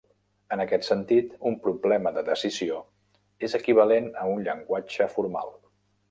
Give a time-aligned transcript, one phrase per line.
[0.53, 2.79] En aquest sentit, un problema de decisió
[3.49, 5.53] és equivalent a un llenguatge formal.